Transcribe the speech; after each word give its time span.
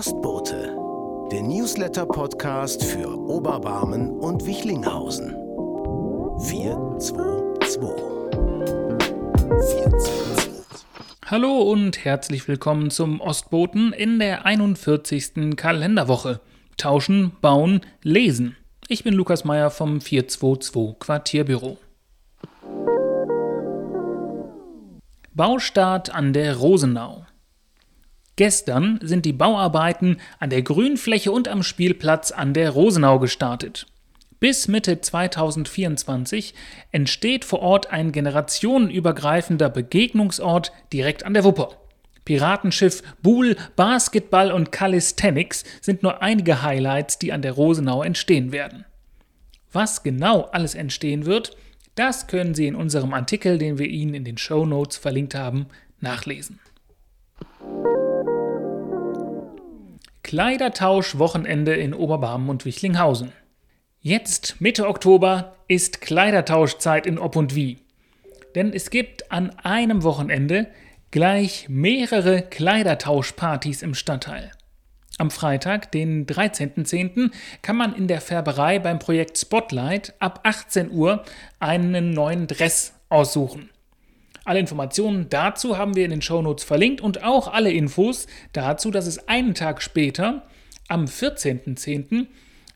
Ostbote, 0.00 0.74
der 1.30 1.42
Newsletter-Podcast 1.42 2.82
für 2.82 3.18
Oberbarmen 3.18 4.08
und 4.12 4.46
Wichlinghausen. 4.46 5.28
422. 6.40 7.82
422. 9.28 10.52
Hallo 11.26 11.58
und 11.70 12.02
herzlich 12.02 12.48
willkommen 12.48 12.90
zum 12.90 13.20
Ostboten 13.20 13.92
in 13.92 14.18
der 14.18 14.46
41. 14.46 15.54
Kalenderwoche. 15.56 16.40
Tauschen, 16.78 17.32
bauen, 17.42 17.82
lesen. 18.02 18.56
Ich 18.88 19.04
bin 19.04 19.12
Lukas 19.12 19.44
Meyer 19.44 19.70
vom 19.70 20.00
422 20.00 20.98
Quartierbüro. 20.98 21.76
Baustart 25.34 26.14
an 26.14 26.32
der 26.32 26.56
Rosenau. 26.56 27.26
Gestern 28.40 28.98
sind 29.02 29.26
die 29.26 29.34
Bauarbeiten 29.34 30.16
an 30.38 30.48
der 30.48 30.62
Grünfläche 30.62 31.30
und 31.30 31.46
am 31.46 31.62
Spielplatz 31.62 32.32
an 32.32 32.54
der 32.54 32.70
Rosenau 32.70 33.18
gestartet. 33.18 33.84
Bis 34.38 34.66
Mitte 34.66 35.02
2024 35.02 36.54
entsteht 36.90 37.44
vor 37.44 37.60
Ort 37.60 37.92
ein 37.92 38.12
generationenübergreifender 38.12 39.68
Begegnungsort 39.68 40.72
direkt 40.90 41.26
an 41.26 41.34
der 41.34 41.44
Wupper. 41.44 41.76
Piratenschiff, 42.24 43.02
Buhl, 43.22 43.58
Basketball 43.76 44.52
und 44.52 44.72
Calisthenics 44.72 45.64
sind 45.82 46.02
nur 46.02 46.22
einige 46.22 46.62
Highlights, 46.62 47.18
die 47.18 47.34
an 47.34 47.42
der 47.42 47.52
Rosenau 47.52 48.02
entstehen 48.02 48.52
werden. 48.52 48.86
Was 49.70 50.02
genau 50.02 50.44
alles 50.44 50.74
entstehen 50.74 51.26
wird, 51.26 51.58
das 51.94 52.26
können 52.26 52.54
Sie 52.54 52.66
in 52.66 52.74
unserem 52.74 53.12
Artikel, 53.12 53.58
den 53.58 53.76
wir 53.76 53.88
Ihnen 53.88 54.14
in 54.14 54.24
den 54.24 54.38
Show 54.38 54.64
Notes 54.64 54.96
verlinkt 54.96 55.34
haben, 55.34 55.66
nachlesen. 56.00 56.58
Kleidertausch-Wochenende 60.30 61.74
in 61.74 61.92
Oberbarmen 61.92 62.50
und 62.50 62.64
Wichlinghausen. 62.64 63.32
Jetzt, 64.00 64.60
Mitte 64.60 64.86
Oktober, 64.86 65.56
ist 65.66 66.00
Kleidertauschzeit 66.00 67.04
in 67.04 67.18
Ob 67.18 67.34
und 67.34 67.56
Wie. 67.56 67.78
Denn 68.54 68.72
es 68.72 68.90
gibt 68.90 69.32
an 69.32 69.50
einem 69.58 70.04
Wochenende 70.04 70.68
gleich 71.10 71.68
mehrere 71.68 72.42
Kleidertauschpartys 72.42 73.82
im 73.82 73.94
Stadtteil. 73.94 74.52
Am 75.18 75.32
Freitag, 75.32 75.90
den 75.90 76.26
13.10., 76.26 77.32
kann 77.60 77.74
man 77.74 77.92
in 77.92 78.06
der 78.06 78.20
Färberei 78.20 78.78
beim 78.78 79.00
Projekt 79.00 79.36
Spotlight 79.36 80.14
ab 80.20 80.42
18 80.44 80.92
Uhr 80.92 81.24
einen 81.58 82.10
neuen 82.10 82.46
Dress 82.46 82.94
aussuchen. 83.08 83.68
Alle 84.50 84.58
Informationen 84.58 85.28
dazu 85.30 85.78
haben 85.78 85.94
wir 85.94 86.04
in 86.04 86.10
den 86.10 86.22
Shownotes 86.22 86.64
verlinkt 86.64 87.00
und 87.00 87.22
auch 87.22 87.46
alle 87.46 87.70
Infos 87.70 88.26
dazu, 88.52 88.90
dass 88.90 89.06
es 89.06 89.28
einen 89.28 89.54
Tag 89.54 89.80
später, 89.80 90.42
am 90.88 91.04
14.10., 91.04 92.26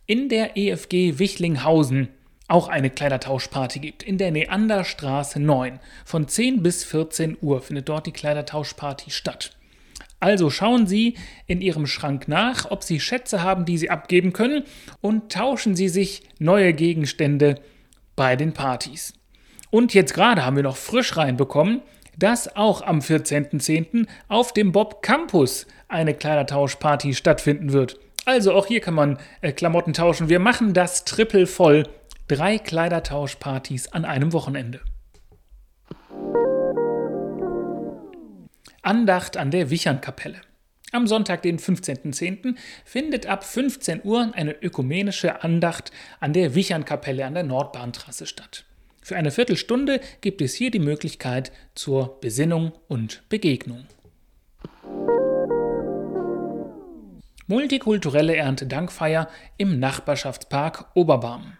in 0.06 0.28
der 0.28 0.56
EFG 0.56 1.18
Wichlinghausen 1.18 2.10
auch 2.46 2.68
eine 2.68 2.90
Kleidertauschparty 2.90 3.80
gibt. 3.80 4.04
In 4.04 4.18
der 4.18 4.30
Neanderstraße 4.30 5.40
9. 5.40 5.80
Von 6.04 6.28
10 6.28 6.62
bis 6.62 6.84
14 6.84 7.38
Uhr 7.40 7.60
findet 7.60 7.88
dort 7.88 8.06
die 8.06 8.12
Kleidertauschparty 8.12 9.10
statt. 9.10 9.56
Also 10.20 10.50
schauen 10.50 10.86
Sie 10.86 11.16
in 11.48 11.60
Ihrem 11.60 11.88
Schrank 11.88 12.28
nach, 12.28 12.70
ob 12.70 12.84
Sie 12.84 13.00
Schätze 13.00 13.42
haben, 13.42 13.64
die 13.64 13.78
Sie 13.78 13.90
abgeben 13.90 14.32
können 14.32 14.62
und 15.00 15.32
tauschen 15.32 15.74
Sie 15.74 15.88
sich 15.88 16.22
neue 16.38 16.72
Gegenstände 16.72 17.56
bei 18.14 18.36
den 18.36 18.52
Partys. 18.52 19.12
Und 19.74 19.92
jetzt 19.92 20.14
gerade 20.14 20.46
haben 20.46 20.54
wir 20.54 20.62
noch 20.62 20.76
frisch 20.76 21.16
reinbekommen, 21.16 21.82
dass 22.16 22.54
auch 22.54 22.82
am 22.82 23.00
14.10. 23.00 24.06
auf 24.28 24.52
dem 24.52 24.70
Bob 24.70 25.02
Campus 25.02 25.66
eine 25.88 26.14
Kleidertauschparty 26.14 27.12
stattfinden 27.12 27.72
wird. 27.72 27.98
Also 28.24 28.52
auch 28.52 28.66
hier 28.66 28.80
kann 28.80 28.94
man 28.94 29.18
äh, 29.40 29.50
Klamotten 29.50 29.92
tauschen. 29.92 30.28
Wir 30.28 30.38
machen 30.38 30.74
das 30.74 31.04
triple 31.04 31.48
voll. 31.48 31.88
Drei 32.28 32.58
Kleidertauschpartys 32.58 33.88
an 33.88 34.04
einem 34.04 34.32
Wochenende. 34.32 34.80
Andacht 38.82 39.36
an 39.36 39.50
der 39.50 39.70
Wichernkapelle. 39.70 40.40
Am 40.92 41.08
Sonntag, 41.08 41.42
den 41.42 41.58
15.10., 41.58 42.54
findet 42.84 43.26
ab 43.26 43.42
15 43.42 44.02
Uhr 44.04 44.30
eine 44.34 44.52
ökumenische 44.52 45.42
Andacht 45.42 45.90
an 46.20 46.32
der 46.32 46.54
Wichernkapelle 46.54 47.26
an 47.26 47.34
der 47.34 47.42
Nordbahntrasse 47.42 48.26
statt. 48.26 48.64
Für 49.04 49.16
eine 49.16 49.30
Viertelstunde 49.30 50.00
gibt 50.22 50.40
es 50.40 50.54
hier 50.54 50.70
die 50.70 50.78
Möglichkeit 50.78 51.52
zur 51.74 52.18
Besinnung 52.22 52.72
und 52.88 53.22
Begegnung. 53.28 53.84
Multikulturelle 57.46 58.34
Erntedankfeier 58.34 59.28
im 59.58 59.78
Nachbarschaftspark 59.78 60.86
Oberbarm. 60.94 61.58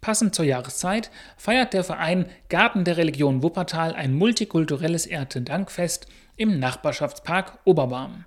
Passend 0.00 0.36
zur 0.36 0.44
Jahreszeit 0.44 1.10
feiert 1.36 1.72
der 1.72 1.82
Verein 1.82 2.26
Garten 2.48 2.84
der 2.84 2.98
Religion 2.98 3.42
Wuppertal 3.42 3.92
ein 3.96 4.14
multikulturelles 4.14 5.06
Erntedankfest 5.06 6.06
im 6.36 6.60
Nachbarschaftspark 6.60 7.58
Oberbarm. 7.64 8.26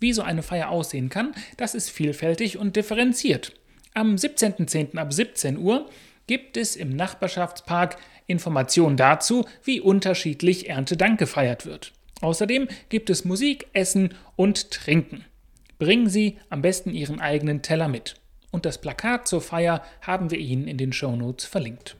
Wie 0.00 0.12
so 0.12 0.22
eine 0.22 0.42
Feier 0.42 0.70
aussehen 0.70 1.10
kann, 1.10 1.32
das 1.56 1.76
ist 1.76 1.90
vielfältig 1.90 2.58
und 2.58 2.74
differenziert. 2.74 3.52
Am 3.94 4.16
17.10. 4.16 4.96
ab 4.96 5.12
17 5.12 5.58
Uhr 5.58 5.88
gibt 6.28 6.56
es 6.56 6.76
im 6.76 6.94
Nachbarschaftspark 6.94 7.96
Informationen 8.28 8.96
dazu, 8.96 9.44
wie 9.64 9.80
unterschiedlich 9.80 10.68
Erntedank 10.68 11.18
gefeiert 11.18 11.66
wird. 11.66 11.92
Außerdem 12.20 12.68
gibt 12.88 13.10
es 13.10 13.24
Musik, 13.24 13.66
Essen 13.72 14.14
und 14.36 14.70
Trinken. 14.70 15.24
Bringen 15.78 16.08
Sie 16.08 16.38
am 16.50 16.62
besten 16.62 16.90
Ihren 16.90 17.20
eigenen 17.20 17.62
Teller 17.62 17.88
mit. 17.88 18.14
Und 18.50 18.64
das 18.64 18.80
Plakat 18.80 19.26
zur 19.26 19.40
Feier 19.40 19.82
haben 20.02 20.30
wir 20.30 20.38
Ihnen 20.38 20.68
in 20.68 20.78
den 20.78 20.92
Shownotes 20.92 21.46
verlinkt. 21.46 21.96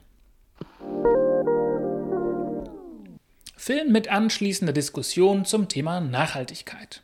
Film 3.55 3.91
mit 3.91 4.07
anschließender 4.07 4.73
Diskussion 4.73 5.45
zum 5.45 5.67
Thema 5.67 5.99
Nachhaltigkeit. 5.99 7.01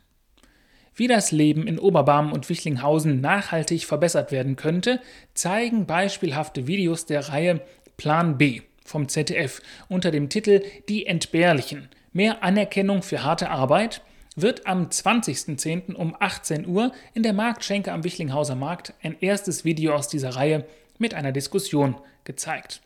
Wie 0.96 1.08
das 1.08 1.30
Leben 1.30 1.66
in 1.66 1.78
Oberbarmen 1.78 2.32
und 2.32 2.48
Wichlinghausen 2.48 3.20
nachhaltig 3.20 3.84
verbessert 3.84 4.32
werden 4.32 4.56
könnte, 4.56 5.00
zeigen 5.34 5.84
beispielhafte 5.84 6.66
Videos 6.66 7.04
der 7.04 7.28
Reihe 7.28 7.60
Plan 7.98 8.38
B 8.38 8.62
vom 8.82 9.06
ZDF 9.06 9.60
unter 9.88 10.10
dem 10.10 10.30
Titel 10.30 10.62
Die 10.88 11.04
Entbehrlichen. 11.04 11.90
Mehr 12.14 12.42
Anerkennung 12.42 13.02
für 13.02 13.22
harte 13.22 13.50
Arbeit 13.50 14.00
wird 14.36 14.66
am 14.66 14.86
20.10. 14.86 15.94
um 15.94 16.16
18 16.18 16.66
Uhr 16.66 16.92
in 17.12 17.22
der 17.22 17.34
Marktschenke 17.34 17.92
am 17.92 18.02
Wichlinghauser 18.02 18.54
Markt 18.54 18.94
ein 19.02 19.16
erstes 19.20 19.66
Video 19.66 19.94
aus 19.94 20.08
dieser 20.08 20.30
Reihe 20.30 20.64
mit 20.98 21.12
einer 21.12 21.32
Diskussion 21.32 21.96
gezeigt. 22.24 22.80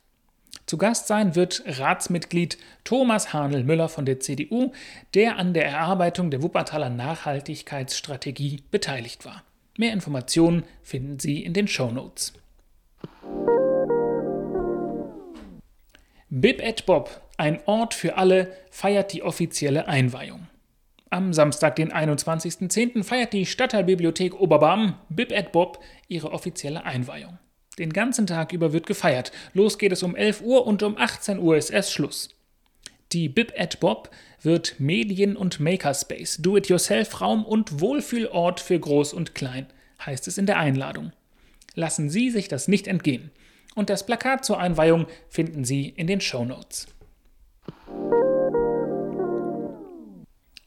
Zu 0.70 0.78
Gast 0.78 1.08
sein 1.08 1.34
wird 1.34 1.64
Ratsmitglied 1.66 2.56
Thomas 2.84 3.32
Hanel-Müller 3.32 3.88
von 3.88 4.06
der 4.06 4.20
CDU, 4.20 4.70
der 5.14 5.36
an 5.36 5.52
der 5.52 5.66
Erarbeitung 5.66 6.30
der 6.30 6.44
Wuppertaler 6.44 6.90
Nachhaltigkeitsstrategie 6.90 8.62
beteiligt 8.70 9.24
war. 9.24 9.42
Mehr 9.76 9.92
Informationen 9.92 10.62
finden 10.84 11.18
Sie 11.18 11.42
in 11.42 11.54
den 11.54 11.66
Show 11.66 11.90
Notes. 11.90 12.34
Bib 16.28 16.62
et 16.62 16.86
Bob, 16.86 17.20
ein 17.36 17.58
Ort 17.66 17.92
für 17.92 18.16
alle, 18.16 18.56
feiert 18.70 19.12
die 19.12 19.24
offizielle 19.24 19.88
Einweihung. 19.88 20.46
Am 21.10 21.32
Samstag, 21.32 21.74
den 21.74 21.92
21.10., 21.92 23.02
feiert 23.02 23.32
die 23.32 23.46
Stadtteilbibliothek 23.46 24.40
Oberbarm 24.40 24.94
Bib 25.08 25.32
et 25.32 25.50
Bob 25.50 25.82
ihre 26.06 26.30
offizielle 26.30 26.84
Einweihung. 26.84 27.40
Den 27.78 27.92
ganzen 27.92 28.26
Tag 28.26 28.52
über 28.52 28.72
wird 28.72 28.86
gefeiert. 28.86 29.32
Los 29.54 29.78
geht 29.78 29.92
es 29.92 30.02
um 30.02 30.16
11 30.16 30.42
Uhr 30.42 30.66
und 30.66 30.82
um 30.82 30.98
18 30.98 31.38
Uhr 31.38 31.56
ist 31.56 31.70
erst 31.70 31.92
Schluss. 31.92 32.30
Die 33.12 33.28
Bib 33.28 33.52
at 33.56 33.80
Bob 33.80 34.10
wird 34.42 34.78
Medien- 34.78 35.36
und 35.36 35.60
Makerspace, 35.60 36.38
Do-it-yourself-Raum 36.40 37.44
und 37.44 37.80
Wohlfühlort 37.80 38.60
für 38.60 38.78
Groß 38.78 39.12
und 39.12 39.34
Klein, 39.34 39.66
heißt 40.04 40.28
es 40.28 40.38
in 40.38 40.46
der 40.46 40.58
Einladung. 40.58 41.12
Lassen 41.74 42.10
Sie 42.10 42.30
sich 42.30 42.48
das 42.48 42.68
nicht 42.68 42.86
entgehen. 42.86 43.30
Und 43.74 43.88
das 43.88 44.04
Plakat 44.04 44.44
zur 44.44 44.58
Einweihung 44.58 45.06
finden 45.28 45.64
Sie 45.64 45.88
in 45.88 46.06
den 46.06 46.20
Show 46.20 46.44
Notes. 46.44 46.86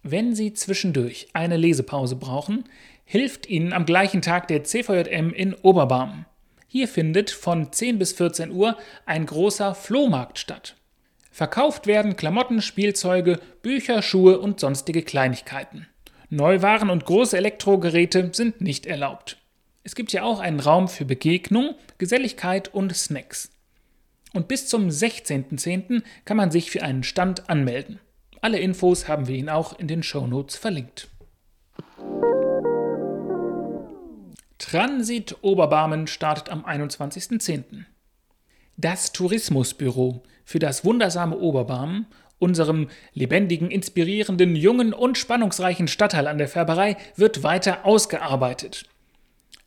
Wenn 0.04 0.36
Sie 0.36 0.54
zwischendurch 0.54 1.28
eine 1.34 1.58
Lesepause 1.58 2.16
brauchen, 2.16 2.66
hilft 3.06 3.48
Ihnen 3.48 3.74
am 3.74 3.86
gleichen 3.86 4.22
Tag 4.22 4.48
der 4.48 4.64
CVJM 4.64 5.34
in 5.34 5.54
Oberbarm. 5.54 6.26
Hier 6.74 6.88
findet 6.88 7.30
von 7.30 7.72
10 7.72 8.00
bis 8.00 8.14
14 8.14 8.50
Uhr 8.50 8.75
ein 9.06 9.28
großer 9.28 9.75
Flohmarkt 9.75 10.40
statt. 10.40 10.75
Verkauft 11.30 11.86
werden 11.86 12.16
Klamotten, 12.16 12.64
Spielzeuge, 12.64 13.40
Bücher, 13.62 14.02
Schuhe 14.02 14.40
und 14.40 14.60
sonstige 14.60 15.04
Kleinigkeiten. 15.04 15.86
Neuwaren 16.31 16.90
und 16.90 17.06
große 17.06 17.38
Elektrogeräte 17.38 18.31
sind 18.34 18.62
nicht 18.62 18.88
erlaubt. 18.88 19.38
Es 19.84 19.94
gibt 19.94 20.14
ja 20.14 20.24
auch 20.24 20.40
einen 20.40 20.60
Raum 20.60 20.88
für 20.88 21.06
Begegnung, 21.06 21.75
Geselligkeit 22.00 22.74
und 22.74 22.96
Snacks. 22.96 23.52
Und 24.34 24.48
bis 24.48 24.66
zum 24.66 24.88
16.10. 24.88 26.02
kann 26.25 26.38
man 26.38 26.50
sich 26.50 26.72
für 26.72 26.81
einen 26.81 27.04
Stand 27.04 27.52
anmelden. 27.52 28.00
Alle 28.42 28.58
Infos 28.58 29.08
haben 29.08 29.28
wir 29.28 29.36
Ihnen 29.36 29.50
auch 29.50 29.78
in 29.78 29.88
den 29.88 30.02
Shownotes 30.02 30.56
verlinkt. 30.56 31.08
Transit 34.63 35.36
Oberbarmen 35.42 36.07
startet 36.07 36.50
am 36.50 36.65
21.10. 36.65 37.83
Das 38.77 39.12
Tourismusbüro 39.12 40.24
für 40.45 40.60
das 40.60 40.86
wundersame 40.86 41.38
Oberbarmen, 41.38 42.06
unserem 42.39 42.88
lebendigen, 43.13 43.69
inspirierenden, 43.69 44.56
jungen 44.56 44.94
und 44.94 45.18
spannungsreichen 45.18 45.89
Stadtteil 45.89 46.27
an 46.27 46.38
der 46.38 46.48
Färberei, 46.48 46.95
wird 47.18 47.44
weiter 47.44 47.86
ausgearbeitet. 47.86 48.86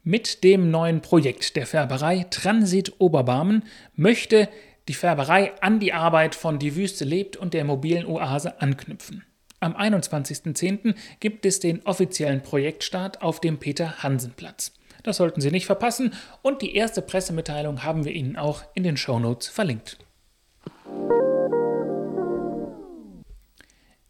Mit 0.03 0.43
dem 0.43 0.71
neuen 0.71 1.03
Projekt 1.03 1.57
der 1.57 1.67
Färberei 1.67 2.25
Transit 2.31 2.95
Oberbarmen 2.99 3.65
möchte 3.97 4.49
die 4.89 4.95
Färberei 4.95 5.53
an 5.61 5.79
die 5.79 5.93
Arbeit 5.93 6.35
von 6.35 6.59
Die 6.59 6.75
Wüste 6.75 7.05
lebt 7.05 7.37
und 7.37 7.53
der 7.53 7.67
mobilen 7.67 8.07
Oase 8.07 8.63
anknüpfen. 8.63 9.27
Am 9.61 9.77
21.10. 9.77 10.95
gibt 11.21 11.45
es 11.45 11.61
den 11.61 11.85
offiziellen 11.85 12.43
Projektstart 12.43 13.21
auf 13.21 13.43
dem 13.43 13.59
Peter-Hansen-Platz. 13.59 14.73
Das 15.07 15.19
sollten 15.19 15.41
Sie 15.41 15.53
nicht 15.53 15.67
verpassen 15.67 16.15
und 16.43 16.63
die 16.63 16.75
erste 16.75 17.01
Pressemitteilung 17.01 17.85
haben 17.85 18.05
wir 18.05 18.11
Ihnen 18.11 18.37
auch 18.37 18.65
in 18.75 18.83
den 18.83 18.97
Shownotes 18.97 19.47
verlinkt. 19.47 19.99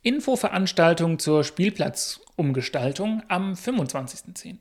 Infoveranstaltung 0.00 1.18
zur 1.18 1.44
Spielplatzumgestaltung 1.44 3.22
am 3.28 3.52
25.10. 3.52 4.56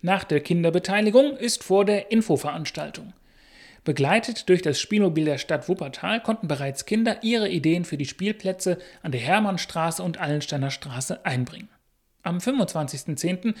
Nach 0.00 0.24
der 0.24 0.40
Kinderbeteiligung 0.40 1.36
ist 1.36 1.64
vor 1.64 1.84
der 1.84 2.10
Infoveranstaltung. 2.10 3.12
Begleitet 3.84 4.48
durch 4.48 4.62
das 4.62 4.80
Spielmobil 4.80 5.26
der 5.26 5.36
Stadt 5.36 5.68
Wuppertal 5.68 6.22
konnten 6.22 6.48
bereits 6.48 6.86
Kinder 6.86 7.22
ihre 7.22 7.50
Ideen 7.50 7.84
für 7.84 7.98
die 7.98 8.06
Spielplätze 8.06 8.78
an 9.02 9.12
der 9.12 9.20
Hermannstraße 9.20 10.02
und 10.02 10.18
Allensteiner 10.18 10.70
Straße 10.70 11.26
einbringen. 11.26 11.68
Am 12.22 12.38
25.10 12.38 13.54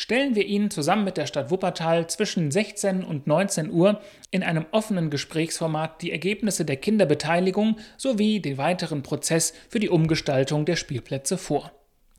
stellen 0.00 0.34
wir 0.34 0.46
Ihnen 0.46 0.70
zusammen 0.70 1.04
mit 1.04 1.18
der 1.18 1.26
Stadt 1.26 1.50
Wuppertal 1.50 2.06
zwischen 2.06 2.50
16 2.50 3.04
und 3.04 3.26
19 3.26 3.70
Uhr 3.70 4.00
in 4.30 4.42
einem 4.42 4.64
offenen 4.70 5.10
Gesprächsformat 5.10 6.00
die 6.00 6.10
Ergebnisse 6.10 6.64
der 6.64 6.78
Kinderbeteiligung 6.78 7.76
sowie 7.98 8.40
den 8.40 8.56
weiteren 8.56 9.02
Prozess 9.02 9.52
für 9.68 9.78
die 9.78 9.90
Umgestaltung 9.90 10.64
der 10.64 10.76
Spielplätze 10.76 11.36
vor. 11.36 11.70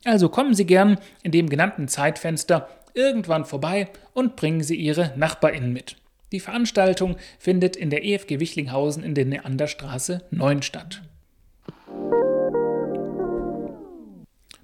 Also 0.04 0.28
kommen 0.28 0.54
Sie 0.54 0.64
gern 0.64 0.96
in 1.24 1.32
dem 1.32 1.48
genannten 1.48 1.88
Zeitfenster 1.88 2.68
irgendwann 2.94 3.44
vorbei 3.44 3.88
und 4.14 4.36
bringen 4.36 4.62
Sie 4.62 4.76
Ihre 4.76 5.12
NachbarInnen 5.16 5.72
mit. 5.72 5.96
Die 6.30 6.38
Veranstaltung 6.38 7.16
findet 7.40 7.74
in 7.74 7.90
der 7.90 8.04
EFG 8.04 8.38
Wichlinghausen 8.38 9.02
in 9.02 9.16
der 9.16 9.24
Neanderstraße 9.24 10.22
9 10.30 10.62
statt. 10.62 11.02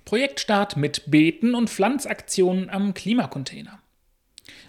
Projektstart 0.08 0.78
mit 0.78 1.10
Beeten 1.10 1.54
und 1.54 1.68
Pflanzaktionen 1.68 2.70
am 2.70 2.94
Klimacontainer. 2.94 3.78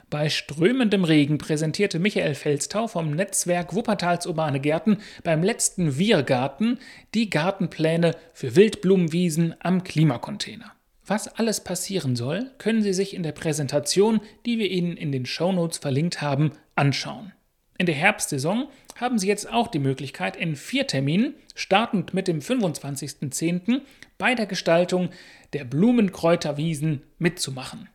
Bei 0.09 0.27
strömendem 0.27 1.05
Regen 1.05 1.37
präsentierte 1.37 1.97
Michael 1.97 2.35
Felstau 2.35 2.89
vom 2.89 3.11
Netzwerk 3.11 3.73
Wuppertals 3.73 4.27
Urbane 4.27 4.59
Gärten 4.59 4.97
beim 5.23 5.41
letzten 5.41 5.97
Wirgarten 5.97 6.77
die 7.13 7.29
Gartenpläne 7.29 8.17
für 8.33 8.57
Wildblumenwiesen 8.57 9.55
am 9.61 9.85
Klimacontainer. 9.85 10.73
Was 11.07 11.29
alles 11.29 11.63
passieren 11.63 12.17
soll, 12.17 12.51
können 12.57 12.81
Sie 12.81 12.93
sich 12.93 13.13
in 13.13 13.23
der 13.23 13.31
Präsentation, 13.31 14.19
die 14.45 14.59
wir 14.59 14.69
Ihnen 14.69 14.97
in 14.97 15.13
den 15.13 15.25
Shownotes 15.25 15.77
verlinkt 15.77 16.21
haben, 16.21 16.51
anschauen. 16.75 17.31
In 17.79 17.85
der 17.85 17.95
Herbstsaison 17.95 18.67
haben 18.97 19.17
Sie 19.17 19.27
jetzt 19.27 19.49
auch 19.49 19.69
die 19.69 19.79
Möglichkeit, 19.79 20.35
in 20.35 20.57
vier 20.57 20.85
Terminen, 20.85 21.35
startend 21.55 22.13
mit 22.13 22.27
dem 22.27 22.41
25.10., 22.41 23.81
bei 24.17 24.35
der 24.35 24.47
Gestaltung 24.47 25.11
der 25.53 25.63
Blumenkräuterwiesen 25.63 27.03
mitzumachen. 27.19 27.87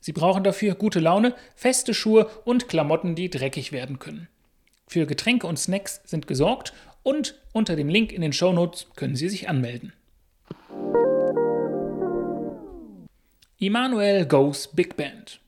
Sie 0.00 0.12
brauchen 0.12 0.42
dafür 0.42 0.74
gute 0.74 0.98
Laune, 0.98 1.32
feste 1.54 1.94
Schuhe 1.94 2.28
und 2.44 2.68
Klamotten, 2.68 3.14
die 3.14 3.30
dreckig 3.30 3.70
werden 3.70 4.00
können. 4.00 4.26
Für 4.88 5.06
Getränke 5.06 5.46
und 5.46 5.60
Snacks 5.60 6.00
sind 6.04 6.26
gesorgt 6.26 6.72
und 7.04 7.40
unter 7.52 7.76
dem 7.76 7.88
Link 7.88 8.10
in 8.10 8.22
den 8.22 8.32
Shownotes 8.32 8.88
können 8.96 9.14
Sie 9.14 9.28
sich 9.28 9.48
anmelden. 9.48 9.92
Immanuel 13.58 14.26
Goes 14.26 14.66
Big 14.74 14.96
Band 14.96 15.40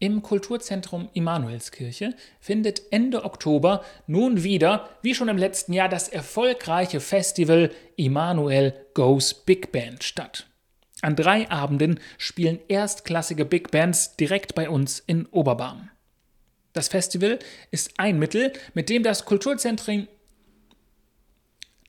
im 0.00 0.22
Kulturzentrum 0.22 1.08
Immanuelskirche 1.12 2.14
findet 2.40 2.82
Ende 2.90 3.24
Oktober 3.24 3.84
nun 4.08 4.42
wieder, 4.42 4.88
wie 5.02 5.14
schon 5.14 5.28
im 5.28 5.38
letzten 5.38 5.72
Jahr, 5.72 5.88
das 5.88 6.08
erfolgreiche 6.08 6.98
Festival 7.00 7.70
Immanuel 7.96 8.74
Goes 8.94 9.34
Big 9.34 9.70
Band 9.70 10.02
statt. 10.02 10.46
An 11.02 11.16
drei 11.16 11.48
Abenden 11.50 12.00
spielen 12.18 12.58
erstklassige 12.68 13.44
Big 13.44 13.70
Bands 13.70 14.16
direkt 14.16 14.54
bei 14.54 14.68
uns 14.68 15.02
in 15.06 15.26
Oberbarm. 15.26 15.90
Das 16.72 16.88
Festival 16.88 17.38
ist 17.70 17.92
ein 17.98 18.18
Mittel, 18.18 18.52
mit 18.74 18.88
dem 18.88 19.02
das 19.02 19.24
Kulturzentrum 19.24 20.08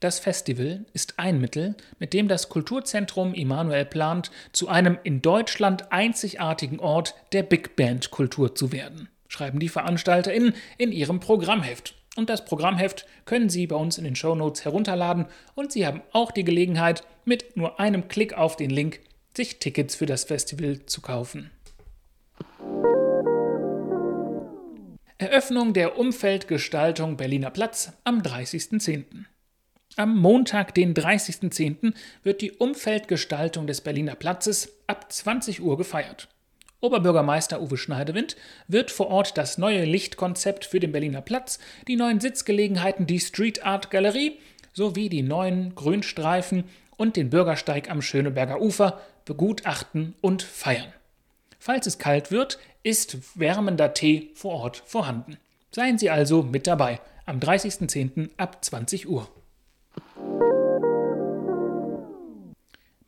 das 0.02 0.20
Festival 0.20 0.84
ist 0.94 1.14
ein 1.18 1.40
Mittel, 1.40 1.76
mit 2.00 2.14
dem 2.14 2.28
das 2.28 2.50
Kulturzentrum 2.50 3.34
Immanuel 3.34 3.86
plant, 3.86 4.32
zu 4.52 4.68
einem 4.68 4.98
in 5.04 5.22
Deutschland 5.22 5.92
einzigartigen 5.92 6.80
Ort 6.80 7.16
der 7.32 7.44
Big 7.44 7.76
Band 7.76 8.10
Kultur 8.12 8.56
zu 8.56 8.72
werden, 8.72 9.10
schreiben 9.28 9.60
die 9.60 9.70
VeranstalterInnen 9.70 10.56
in 10.78 10.92
ihrem 10.92 11.20
Programmheft. 11.20 11.96
Und 12.18 12.30
das 12.30 12.44
Programmheft 12.44 13.06
können 13.26 13.50
Sie 13.50 13.68
bei 13.68 13.76
uns 13.76 14.00
in 14.00 14.04
den 14.04 14.16
Shownotes 14.16 14.66
herunterladen 14.66 15.28
und 15.54 15.72
Sie 15.72 15.86
haben 15.86 16.02
auch 16.12 16.32
die 16.32 16.44
Gelegenheit, 16.44 17.04
mit 17.24 17.56
nur 17.56 17.80
einem 17.80 18.08
Klick 18.08 18.34
auf 18.34 18.56
den 18.58 18.72
Link 18.72 19.00
sich 19.38 19.60
Tickets 19.60 19.96
für 19.96 20.08
das 20.08 20.24
Festival 20.24 20.86
zu 20.88 21.02
kaufen. 21.02 21.52
Eröffnung 25.20 25.74
der 25.74 26.00
Umfeldgestaltung 26.00 27.16
Berliner 27.16 27.52
Platz 27.52 27.94
am 28.04 28.24
30.10. 28.24 29.26
Am 29.98 30.18
Montag, 30.18 30.74
den 30.74 30.94
30.10., 30.94 31.94
wird 32.24 32.42
die 32.42 32.54
Umfeldgestaltung 32.54 33.68
des 33.68 33.82
Berliner 33.82 34.16
Platzes 34.16 34.74
ab 34.88 35.12
20 35.12 35.62
Uhr 35.62 35.78
gefeiert. 35.78 36.30
Oberbürgermeister 36.80 37.62
Uwe 37.62 37.78
Schneidewind 37.78 38.38
wird 38.68 38.90
vor 38.90 39.08
Ort 39.08 39.38
das 39.38 39.58
neue 39.58 39.84
Lichtkonzept 39.84 40.66
für 40.66 40.80
den 40.80 40.92
Berliner 40.92 41.22
Platz, 41.22 41.60
die 41.88 41.98
neuen 41.98 42.20
Sitzgelegenheiten, 42.22 43.06
die 43.06 43.20
Street 43.20 43.66
Art 43.66 43.92
Galerie 43.92 44.40
sowie 44.74 45.10
die 45.10 45.22
neuen 45.22 45.76
Grünstreifen 45.76 46.64
und 46.96 47.18
den 47.18 47.30
Bürgersteig 47.30 47.90
am 47.92 48.02
Schöneberger 48.02 48.62
Ufer 48.62 49.02
begutachten 49.26 50.16
und 50.22 50.42
feiern. 50.42 50.94
Falls 51.60 51.86
es 51.86 52.00
kalt 52.00 52.32
wird, 52.32 52.58
ist 52.82 53.38
wärmender 53.38 53.94
Tee 53.94 54.32
vor 54.34 54.54
Ort 54.54 54.82
vorhanden. 54.86 55.38
Seien 55.72 55.98
Sie 55.98 56.10
also 56.10 56.42
mit 56.42 56.66
dabei 56.66 57.00
am 57.26 57.40
30.10. 57.40 58.30
ab 58.38 58.64
20 58.64 59.08
Uhr. 59.08 59.30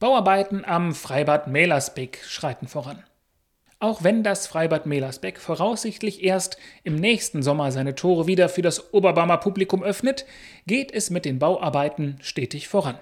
Bauarbeiten 0.03 0.65
am 0.65 0.93
Freibad 0.93 1.47
Melersbeck 1.47 2.19
schreiten 2.27 2.67
voran. 2.67 3.01
Auch 3.79 4.03
wenn 4.03 4.21
das 4.21 4.47
Freibad 4.47 4.85
Melersbeck 4.85 5.39
voraussichtlich 5.39 6.25
erst 6.25 6.57
im 6.83 6.95
nächsten 6.95 7.41
Sommer 7.41 7.71
seine 7.71 7.95
Tore 7.95 8.27
wieder 8.27 8.49
für 8.49 8.61
das 8.61 8.93
Oberbarmer 8.93 9.37
Publikum 9.37 9.81
öffnet, 9.81 10.25
geht 10.67 10.91
es 10.91 11.09
mit 11.09 11.23
den 11.23 11.39
Bauarbeiten 11.39 12.17
stetig 12.19 12.67
voran. 12.67 12.99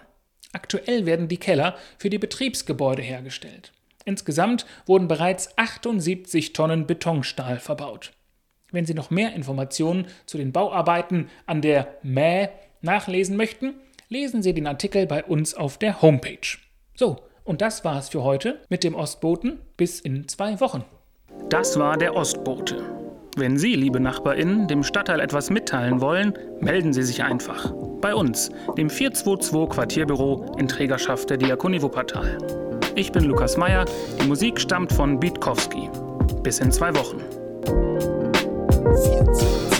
Aktuell 0.54 1.08
werden 1.08 1.28
die 1.28 1.38
Keller 1.38 1.76
für 1.98 2.12
die 2.12 2.20
Betriebsgebäude 2.20 3.02
hergestellt. 3.02 3.72
Insgesamt 4.06 4.68
wurden 4.86 5.08
bereits 5.08 5.58
78 5.58 6.54
Tonnen 6.54 6.86
Betonstahl 6.86 7.58
verbaut. 7.58 8.12
Wenn 8.70 8.86
Sie 8.86 8.94
noch 8.94 9.10
mehr 9.10 9.34
Informationen 9.34 10.06
zu 10.28 10.38
den 10.38 10.52
Bauarbeiten 10.52 11.32
an 11.48 11.64
der 11.64 11.96
Mäh 12.04 12.50
nachlesen 12.82 13.38
möchten, 13.38 13.74
lesen 14.08 14.44
Sie 14.44 14.54
den 14.54 14.68
Artikel 14.68 15.08
bei 15.08 15.24
uns 15.24 15.56
auf 15.56 15.80
der 15.80 16.04
Homepage. 16.04 16.60
So, 17.02 17.16
und 17.46 17.64
das 17.64 17.84
war's 17.84 18.10
für 18.10 18.24
heute 18.24 18.60
mit 18.70 18.84
dem 18.84 18.94
Ostboten 18.94 19.58
bis 19.76 20.00
in 20.00 20.28
zwei 20.28 20.60
Wochen. 20.60 20.86
Das 21.50 21.80
war 21.80 21.98
der 21.98 22.16
Ostbote. 22.16 22.84
Wenn 23.36 23.58
Sie, 23.58 23.74
liebe 23.74 24.00
NachbarInnen, 24.00 24.68
dem 24.68 24.84
Stadtteil 24.84 25.20
etwas 25.20 25.50
mitteilen 25.50 26.00
wollen, 26.00 26.38
melden 26.60 26.94
Sie 26.94 27.02
sich 27.02 27.24
einfach. 27.24 27.74
Bei 28.02 28.14
uns, 28.14 28.52
dem 28.78 28.92
422 28.92 29.76
Quartierbüro 29.76 30.56
in 30.60 30.68
Trägerschaft 30.68 31.32
der 31.32 31.38
Diakonie 31.38 31.82
Wuppertal. 31.82 32.38
Ich 32.94 33.12
bin 33.12 33.24
Lukas 33.24 33.58
Meyer, 33.58 33.86
die 34.22 34.28
Musik 34.28 34.62
stammt 34.62 34.94
von 34.94 35.20
Bietkowski. 35.20 35.90
Bis 36.44 36.60
in 36.60 36.72
zwei 36.72 36.94
Wochen. 36.94 37.18
422. 37.66 39.71